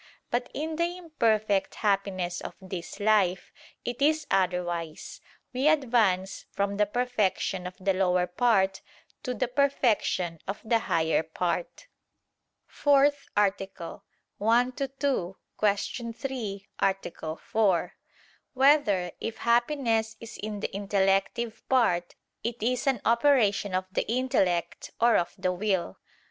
But 0.31 0.49
in 0.55 0.77
the 0.77 0.97
imperfect 0.97 1.75
happiness 1.75 2.41
of 2.41 2.55
this 2.59 2.99
life, 2.99 3.51
it 3.85 4.01
is 4.01 4.25
otherwise; 4.31 5.21
we 5.53 5.67
advance 5.67 6.47
from 6.49 6.77
the 6.77 6.87
perfection 6.87 7.67
of 7.67 7.75
the 7.79 7.93
lower 7.93 8.25
part 8.25 8.81
to 9.21 9.35
the 9.35 9.47
perfection 9.47 10.39
of 10.47 10.59
the 10.65 10.79
higher 10.79 11.21
part.________________________ 11.21 11.85
FOURTH 12.73 13.27
ARTICLE 13.37 14.03
[I 14.41 14.73
II, 14.81 14.87
Q. 15.59 16.13
3, 16.17 16.67
Art. 16.79 17.07
4] 17.43 17.93
Whether, 18.55 19.11
If 19.19 19.37
Happiness 19.37 20.17
Is 20.19 20.39
in 20.39 20.61
the 20.61 20.75
Intellective 20.75 21.61
Part, 21.69 22.15
It 22.43 22.63
Is 22.63 22.87
an 22.87 23.01
Operation 23.05 23.75
of 23.75 23.85
the 23.91 24.07
Intellect 24.11 24.89
or 24.99 25.15
of 25.15 25.35
the 25.37 25.51
Will? 25.51 25.99